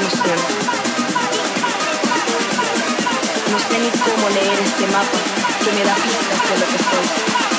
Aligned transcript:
no 0.00 0.10
sé. 0.10 0.34
No 3.50 3.58
sé 3.58 3.78
ni 3.78 3.90
cómo 3.90 4.28
leer 4.30 4.58
este 4.60 4.86
mapa 4.88 5.18
que 5.64 5.72
me 5.72 5.84
da 5.84 5.94
pistas 5.94 6.50
de 6.50 6.58
lo 6.58 6.66
que 6.66 6.78
soy. 6.78 7.55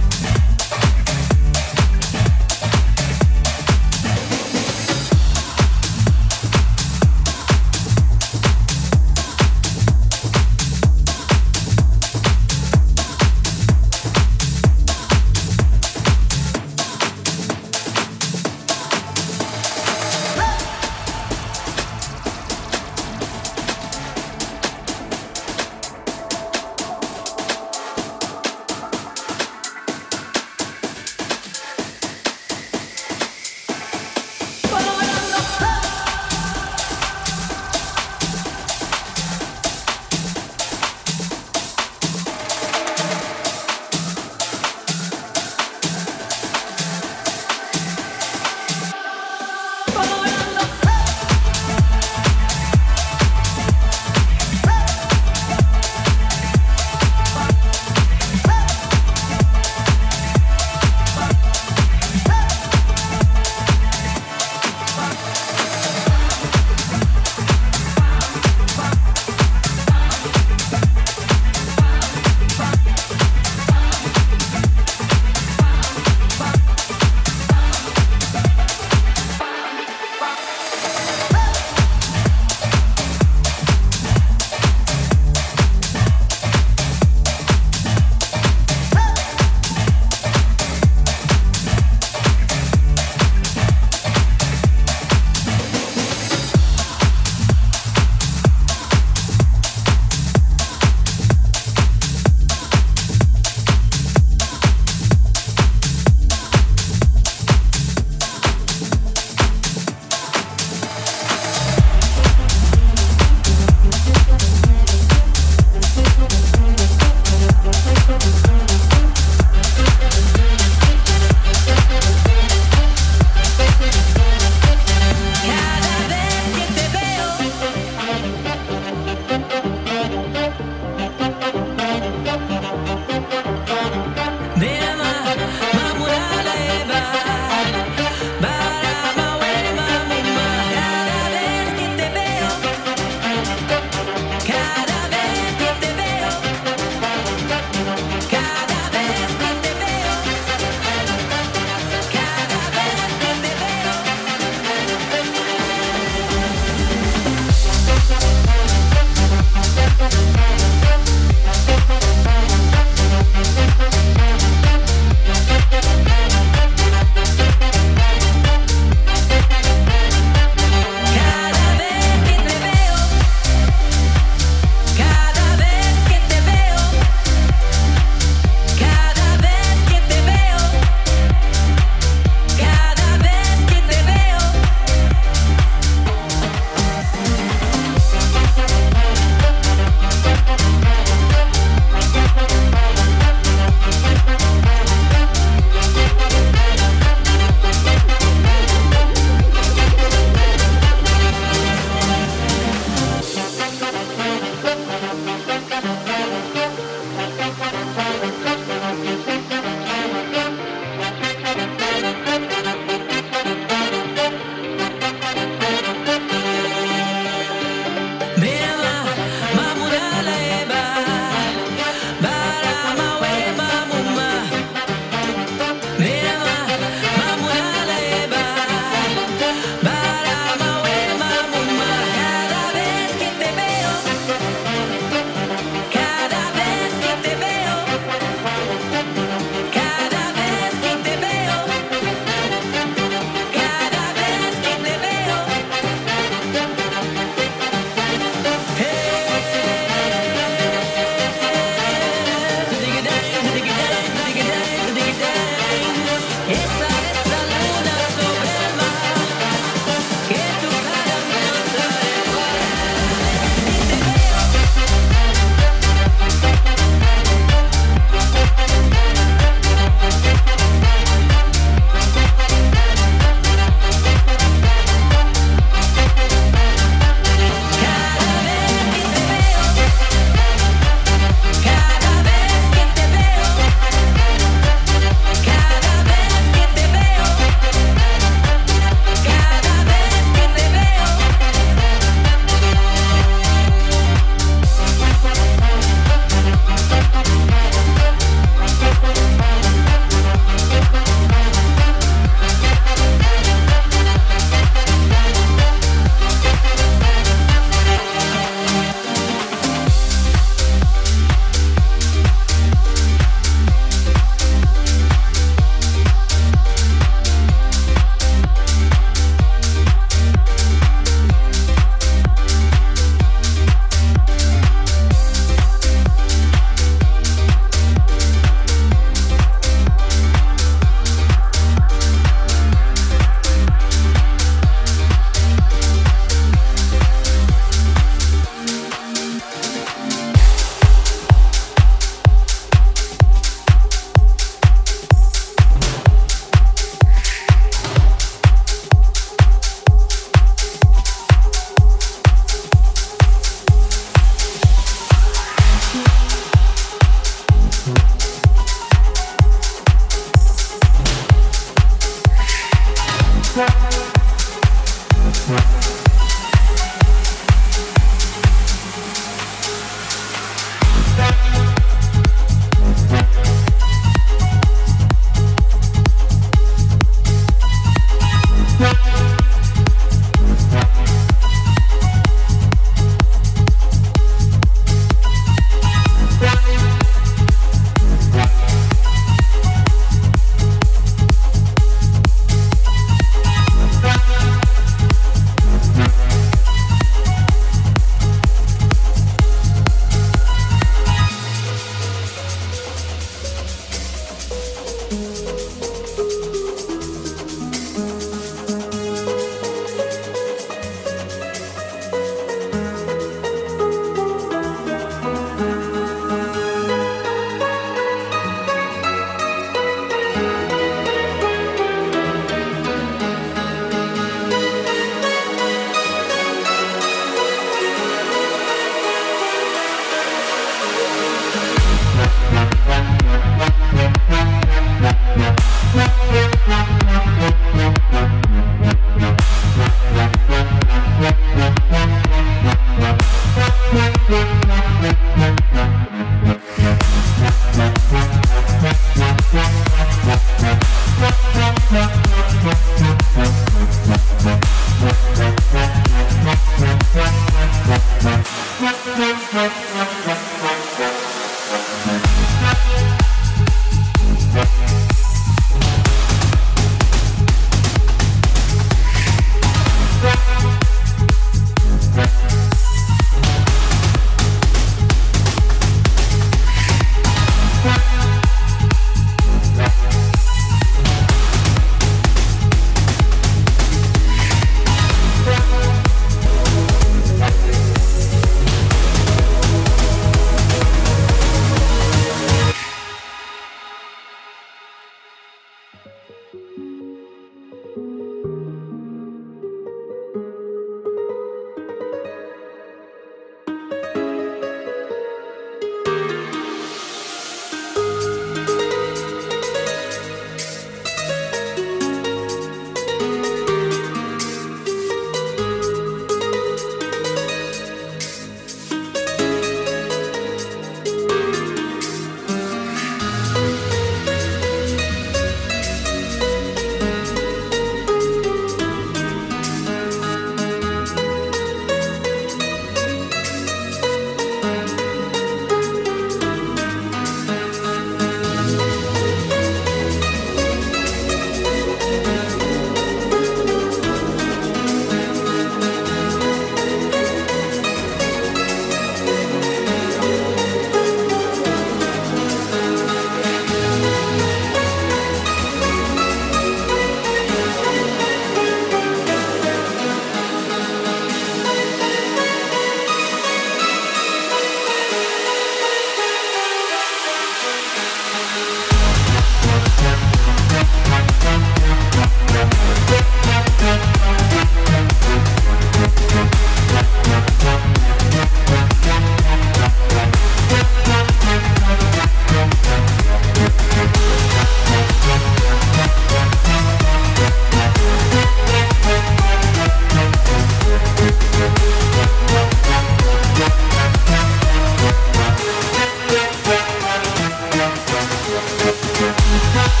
Thank 599.51 600.00